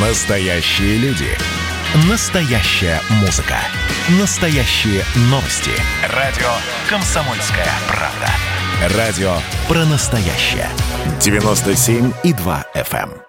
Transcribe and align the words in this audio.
Настоящие 0.00 0.96
люди. 0.98 1.26
Настоящая 2.08 3.00
музыка. 3.20 3.56
Настоящие 4.20 5.02
новости. 5.22 5.72
Радио 6.14 6.46
«Комсомольская 6.88 7.66
правда». 7.88 8.96
Радио 8.96 9.32
про 9.66 9.84
настоящее. 9.86 10.68
97,2 11.18 12.64
FM. 12.76 13.10
эм. 13.10 13.22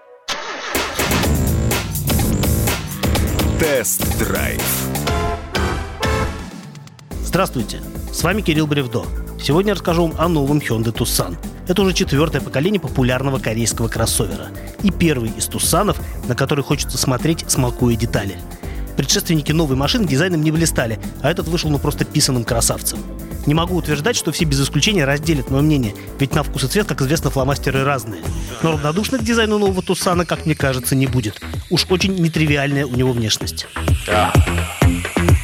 Тест-драйв. 3.59 4.61
Здравствуйте, 7.23 7.81
с 8.13 8.21
вами 8.21 8.43
Кирилл 8.43 8.67
Бревдо. 8.67 9.07
Сегодня 9.41 9.73
расскажу 9.73 10.07
вам 10.07 10.15
о 10.19 10.27
новом 10.27 10.57
Hyundai 10.57 10.93
Tucson. 10.93 11.37
Это 11.67 11.81
уже 11.81 11.93
четвертое 11.93 12.41
поколение 12.41 12.79
популярного 12.79 13.39
корейского 13.39 13.87
кроссовера. 13.87 14.47
И 14.83 14.91
первый 14.91 15.29
из 15.29 15.45
Туссанов, 15.45 15.97
на 16.27 16.35
который 16.35 16.63
хочется 16.63 16.97
смотреть, 16.97 17.45
смакуя 17.47 17.95
детали. 17.95 18.37
Предшественники 18.97 19.53
новой 19.53 19.77
машины 19.77 20.05
дизайном 20.05 20.43
не 20.43 20.51
блистали, 20.51 20.99
а 21.21 21.31
этот 21.31 21.47
вышел 21.47 21.69
ну 21.69 21.79
просто 21.79 22.03
писанным 22.03 22.43
красавцем. 22.43 22.99
Не 23.45 23.53
могу 23.53 23.75
утверждать, 23.75 24.17
что 24.17 24.33
все 24.33 24.43
без 24.43 24.61
исключения 24.61 25.05
разделят 25.05 25.49
мое 25.49 25.61
мнение, 25.61 25.95
ведь 26.19 26.35
на 26.35 26.43
вкус 26.43 26.65
и 26.65 26.67
цвет, 26.67 26.87
как 26.87 27.01
известно, 27.01 27.29
фломастеры 27.29 27.85
разные. 27.85 28.21
Но 28.61 28.73
равнодушных 28.73 29.23
дизайну 29.23 29.57
нового 29.57 29.81
Туссана, 29.81 30.25
как 30.25 30.45
мне 30.45 30.53
кажется, 30.53 30.95
не 30.95 31.07
будет. 31.07 31.41
Уж 31.69 31.85
очень 31.89 32.13
нетривиальная 32.15 32.85
у 32.85 32.93
него 32.93 33.13
внешность. 33.13 33.67
Я, 34.05 34.33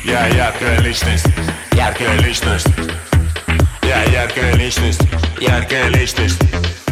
я 0.03 0.27
яркая 0.27 0.81
личность, 0.81 1.27
яркая 1.71 2.19
личность. 2.19 2.67
Я 3.95 4.23
яркая 4.23 4.53
личность, 4.55 4.99
яркая 5.39 5.87
личность. 5.87 6.37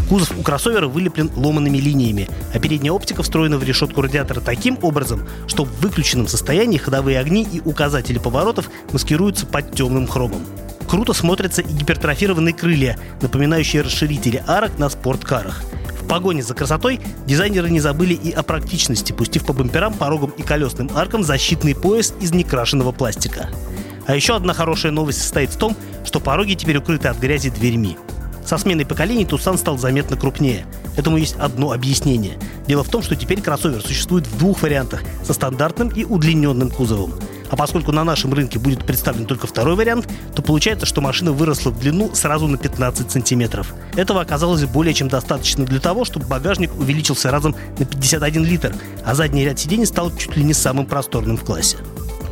Кузов 0.07 0.37
у 0.37 0.41
кроссовера 0.41 0.87
вылеплен 0.87 1.29
ломаными 1.35 1.77
линиями, 1.77 2.29
а 2.53 2.59
передняя 2.59 2.93
оптика 2.93 3.23
встроена 3.23 3.57
в 3.57 3.63
решетку 3.65 4.01
радиатора 4.01 4.39
таким 4.39 4.79
образом, 4.81 5.27
что 5.47 5.65
в 5.65 5.81
выключенном 5.81 6.29
состоянии 6.29 6.77
ходовые 6.77 7.19
огни 7.19 7.45
и 7.51 7.59
указатели 7.59 8.19
поворотов 8.19 8.69
маскируются 8.93 9.45
под 9.45 9.75
темным 9.75 10.07
хромом. 10.07 10.45
Круто 10.87 11.11
смотрятся 11.11 11.61
и 11.61 11.73
гипертрофированные 11.73 12.53
крылья, 12.53 12.97
напоминающие 13.21 13.81
расширители 13.81 14.41
арок 14.47 14.79
на 14.79 14.87
спорткарах. 14.87 15.61
В 16.01 16.07
погоне 16.07 16.41
за 16.41 16.53
красотой 16.53 17.01
дизайнеры 17.25 17.69
не 17.69 17.81
забыли 17.81 18.13
и 18.13 18.31
о 18.31 18.43
практичности, 18.43 19.11
пустив 19.11 19.45
по 19.45 19.51
бамперам, 19.51 19.93
порогам 19.93 20.29
и 20.37 20.41
колесным 20.41 20.89
аркам 20.95 21.25
защитный 21.25 21.75
пояс 21.75 22.13
из 22.21 22.33
некрашенного 22.33 22.93
пластика. 22.93 23.49
А 24.05 24.15
еще 24.15 24.35
одна 24.35 24.53
хорошая 24.53 24.91
новость 24.91 25.21
состоит 25.21 25.49
в 25.49 25.57
том, 25.57 25.77
что 26.03 26.19
пороги 26.19 26.53
теперь 26.53 26.77
укрыты 26.77 27.07
от 27.07 27.17
грязи 27.17 27.49
дверьми. 27.49 27.97
Со 28.45 28.57
сменой 28.57 28.85
поколений 28.85 29.25
Тусан 29.25 29.57
стал 29.57 29.77
заметно 29.77 30.17
крупнее. 30.17 30.65
Этому 30.97 31.17
есть 31.17 31.35
одно 31.39 31.71
объяснение. 31.71 32.37
Дело 32.67 32.83
в 32.83 32.89
том, 32.89 33.01
что 33.01 33.15
теперь 33.15 33.41
кроссовер 33.41 33.81
существует 33.81 34.27
в 34.27 34.37
двух 34.37 34.61
вариантах– 34.61 35.01
со 35.23 35.33
стандартным 35.33 35.89
и 35.89 36.03
удлиненным 36.03 36.69
кузовом. 36.69 37.13
А 37.49 37.55
поскольку 37.55 37.91
на 37.91 38.03
нашем 38.03 38.33
рынке 38.33 38.57
будет 38.57 38.83
представлен 38.83 39.25
только 39.25 39.45
второй 39.47 39.75
вариант, 39.75 40.07
то 40.35 40.41
получается, 40.41 40.85
что 40.85 41.01
машина 41.01 41.31
выросла 41.31 41.69
в 41.69 41.79
длину 41.79 42.09
сразу 42.15 42.47
на 42.47 42.57
15 42.57 43.11
сантиметров. 43.11 43.73
Этого 43.95 44.21
оказалось 44.21 44.65
более 44.65 44.93
чем 44.93 45.07
достаточно 45.07 45.63
для 45.63 45.79
того, 45.79 46.03
чтобы 46.03 46.25
багажник 46.25 46.75
увеличился 46.75 47.29
разом 47.29 47.55
на 47.77 47.85
51 47.85 48.43
литр, 48.43 48.73
а 49.05 49.13
задний 49.13 49.45
ряд 49.45 49.59
сидений 49.59 49.85
стал 49.85 50.11
чуть 50.15 50.35
ли 50.35 50.43
не 50.43 50.53
самым 50.53 50.87
просторным 50.87 51.37
в 51.37 51.43
классе. 51.43 51.77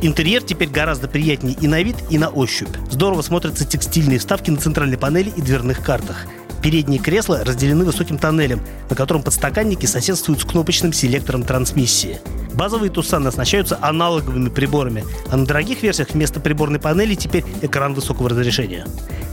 Интерьер 0.04 0.42
теперь 0.42 0.68
гораздо 0.68 1.06
приятнее 1.06 1.56
и 1.60 1.68
на 1.68 1.80
вид, 1.80 1.94
и 2.10 2.18
на 2.18 2.28
ощупь. 2.28 2.68
Здорово 2.90 3.22
смотрятся 3.22 3.64
текстильные 3.64 4.18
вставки 4.18 4.50
на 4.50 4.56
центральной 4.56 4.98
панели 4.98 5.30
и 5.30 5.40
дверных 5.40 5.80
картах. 5.80 6.26
Передние 6.60 7.00
кресла 7.00 7.44
разделены 7.44 7.84
высоким 7.84 8.18
тоннелем, 8.18 8.60
на 8.90 8.96
котором 8.96 9.22
подстаканники 9.22 9.86
соседствуют 9.86 10.40
с 10.40 10.44
кнопочным 10.44 10.92
селектором 10.92 11.44
трансмиссии. 11.44 12.18
Базовые 12.52 12.90
Туссаны 12.90 13.28
оснащаются 13.28 13.78
аналоговыми 13.80 14.48
приборами, 14.48 15.04
а 15.30 15.36
на 15.36 15.46
дорогих 15.46 15.84
версиях 15.84 16.10
вместо 16.10 16.40
приборной 16.40 16.80
панели 16.80 17.14
теперь 17.14 17.44
экран 17.62 17.94
высокого 17.94 18.28
разрешения. 18.28 18.86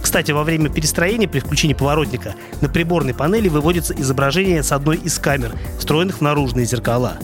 Кстати, 0.04 0.32
во 0.32 0.44
время 0.44 0.70
перестроения 0.70 1.28
при 1.28 1.40
включении 1.40 1.74
поворотника 1.74 2.36
на 2.62 2.70
приборной 2.70 3.16
панели 3.16 3.50
выводится 3.50 3.96
изображение 3.96 4.62
с 4.62 4.72
одной 4.72 4.98
из 4.98 5.18
камер, 5.18 5.56
встроенных 5.80 6.18
в 6.18 6.22
наружные 6.22 6.68
зеркала. 6.68 7.18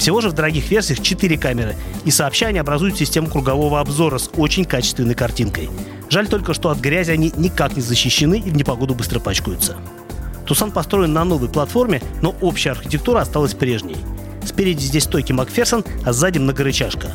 Всего 0.00 0.22
же 0.22 0.30
в 0.30 0.32
дорогих 0.32 0.70
версиях 0.70 1.02
4 1.02 1.36
камеры, 1.36 1.76
и 2.06 2.10
сообща 2.10 2.46
они 2.46 2.58
образуют 2.58 2.96
систему 2.96 3.28
кругового 3.28 3.80
обзора 3.80 4.16
с 4.16 4.30
очень 4.34 4.64
качественной 4.64 5.14
картинкой. 5.14 5.68
Жаль 6.08 6.26
только, 6.26 6.54
что 6.54 6.70
от 6.70 6.78
грязи 6.80 7.10
они 7.10 7.30
никак 7.36 7.76
не 7.76 7.82
защищены 7.82 8.38
и 8.38 8.50
в 8.50 8.56
непогоду 8.56 8.94
быстро 8.94 9.20
пачкаются. 9.20 9.76
Тусан 10.46 10.70
построен 10.70 11.12
на 11.12 11.22
новой 11.24 11.50
платформе, 11.50 12.00
но 12.22 12.34
общая 12.40 12.70
архитектура 12.70 13.20
осталась 13.20 13.52
прежней. 13.52 13.98
Спереди 14.42 14.80
здесь 14.80 15.04
стойки 15.04 15.32
Макферсон, 15.32 15.84
а 16.02 16.14
сзади 16.14 16.38
многорычажка. 16.38 17.08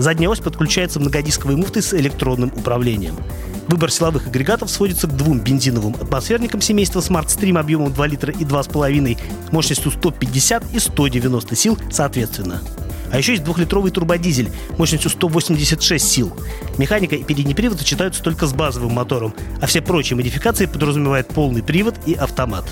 Задняя 0.00 0.30
ось 0.30 0.40
подключается 0.40 0.98
многодисковой 0.98 1.56
муфтой 1.56 1.82
с 1.82 1.92
электронным 1.92 2.50
управлением. 2.56 3.16
Выбор 3.68 3.90
силовых 3.90 4.28
агрегатов 4.28 4.70
сводится 4.70 5.06
к 5.06 5.14
двум 5.14 5.40
бензиновым 5.40 5.94
атмосферникам 5.94 6.62
семейства 6.62 7.00
Smart 7.00 7.26
Stream 7.26 7.58
объемом 7.58 7.92
2 7.92 8.06
литра 8.06 8.32
и 8.32 8.44
2,5, 8.44 9.18
мощностью 9.52 9.90
150 9.90 10.64
и 10.72 10.78
190 10.78 11.54
сил 11.54 11.78
соответственно. 11.90 12.62
А 13.12 13.18
еще 13.18 13.32
есть 13.32 13.44
двухлитровый 13.44 13.90
турбодизель 13.90 14.50
мощностью 14.78 15.10
186 15.10 16.08
сил. 16.08 16.34
Механика 16.78 17.16
и 17.16 17.22
передний 17.22 17.54
привод 17.54 17.78
сочетаются 17.78 18.22
только 18.22 18.46
с 18.46 18.54
базовым 18.54 18.92
мотором, 18.92 19.34
а 19.60 19.66
все 19.66 19.82
прочие 19.82 20.16
модификации 20.16 20.64
подразумевают 20.64 21.28
полный 21.28 21.62
привод 21.62 21.96
и 22.06 22.14
автомат. 22.14 22.64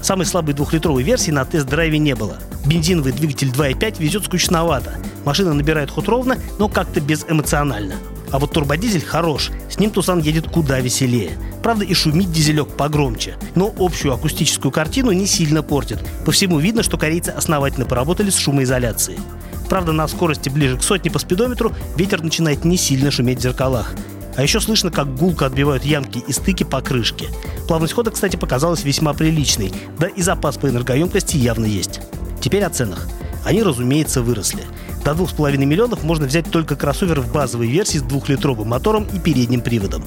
Самой 0.00 0.26
слабой 0.26 0.54
двухлитровой 0.54 1.02
версии 1.02 1.32
на 1.32 1.44
тест-драйве 1.44 1.98
не 1.98 2.14
было. 2.14 2.38
Бензиновый 2.64 3.12
двигатель 3.12 3.48
2.5 3.48 4.00
везет 4.00 4.24
скучновато. 4.26 4.94
Машина 5.24 5.54
набирает 5.54 5.90
ход 5.90 6.08
ровно, 6.08 6.38
но 6.58 6.68
как-то 6.68 7.00
безэмоционально. 7.00 7.94
А 8.30 8.38
вот 8.38 8.52
турбодизель 8.52 9.04
хорош, 9.04 9.50
с 9.70 9.78
ним 9.78 9.90
Тусан 9.90 10.18
едет 10.18 10.48
куда 10.48 10.80
веселее. 10.80 11.38
Правда 11.62 11.84
и 11.84 11.94
шумит 11.94 12.32
дизелек 12.32 12.68
погромче, 12.68 13.36
но 13.54 13.72
общую 13.78 14.12
акустическую 14.12 14.72
картину 14.72 15.12
не 15.12 15.26
сильно 15.26 15.62
портит. 15.62 16.00
По 16.24 16.32
всему 16.32 16.58
видно, 16.58 16.82
что 16.82 16.98
корейцы 16.98 17.30
основательно 17.30 17.86
поработали 17.86 18.30
с 18.30 18.36
шумоизоляцией. 18.36 19.20
Правда, 19.68 19.92
на 19.92 20.08
скорости 20.08 20.48
ближе 20.48 20.76
к 20.76 20.82
сотне 20.82 21.10
по 21.10 21.18
спидометру 21.18 21.72
ветер 21.96 22.22
начинает 22.22 22.64
не 22.64 22.76
сильно 22.76 23.10
шуметь 23.10 23.38
в 23.38 23.42
зеркалах. 23.42 23.94
А 24.36 24.42
еще 24.42 24.60
слышно, 24.60 24.90
как 24.90 25.14
гулко 25.14 25.46
отбивают 25.46 25.84
ямки 25.84 26.18
и 26.18 26.32
стыки 26.32 26.64
по 26.64 26.80
крышке. 26.80 27.28
Плавность 27.68 27.94
хода, 27.94 28.10
кстати, 28.10 28.36
показалась 28.36 28.82
весьма 28.82 29.14
приличной, 29.14 29.72
да 29.98 30.08
и 30.08 30.22
запас 30.22 30.56
по 30.56 30.68
энергоемкости 30.68 31.36
явно 31.36 31.66
есть. 31.66 32.00
Теперь 32.40 32.64
о 32.64 32.70
ценах. 32.70 33.06
Они, 33.44 33.62
разумеется, 33.62 34.22
выросли. 34.22 34.64
До 35.04 35.10
2,5 35.10 35.58
миллионов 35.58 36.02
можно 36.02 36.26
взять 36.26 36.50
только 36.50 36.76
кроссовер 36.76 37.20
в 37.20 37.30
базовой 37.30 37.66
версии 37.66 37.98
с 37.98 38.02
двухлитровым 38.02 38.68
мотором 38.68 39.06
и 39.12 39.18
передним 39.18 39.60
приводом. 39.60 40.02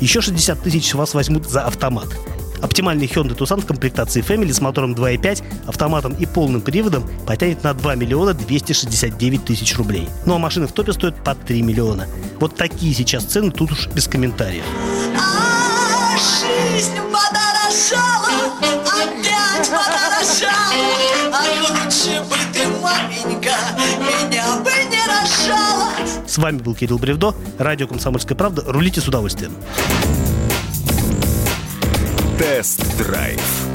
Еще 0.00 0.20
60 0.20 0.60
тысяч 0.60 0.92
вас 0.94 1.14
возьмут 1.14 1.48
за 1.48 1.62
автомат. 1.62 2.08
Оптимальный 2.60 3.06
Hyundai 3.06 3.36
Tucson 3.36 3.60
в 3.60 3.66
комплектации 3.66 4.22
Family 4.22 4.52
с 4.52 4.60
мотором 4.60 4.94
2.5, 4.94 5.44
автоматом 5.66 6.14
и 6.14 6.26
полным 6.26 6.62
приводом 6.62 7.08
потянет 7.26 7.62
на 7.62 7.74
2 7.74 7.94
миллиона 7.94 8.34
269 8.34 9.44
тысяч 9.44 9.76
рублей. 9.76 10.08
Ну 10.26 10.34
а 10.34 10.38
машины 10.38 10.66
в 10.66 10.72
топе 10.72 10.92
стоят 10.92 11.22
под 11.22 11.40
3 11.44 11.62
миллиона. 11.62 12.06
Вот 12.40 12.56
такие 12.56 12.92
сейчас 12.92 13.24
цены, 13.24 13.50
тут 13.52 13.72
уж 13.72 13.86
без 13.88 14.08
комментариев. 14.08 14.64
Вами 26.40 26.58
был 26.58 26.74
Кирилл 26.74 26.98
Бревдо, 26.98 27.34
радио 27.58 27.86
«Комсомольская 27.86 28.36
правда». 28.36 28.62
Рулите 28.66 29.00
с 29.00 29.08
удовольствием. 29.08 29.52
Тест-драйв. 32.38 33.69